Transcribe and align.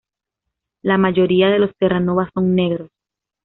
La 0.81 0.97
mayoría 0.97 1.49
de 1.51 1.59
los 1.59 1.75
Terranova 1.77 2.27
son 2.33 2.55
negros. 2.55 2.89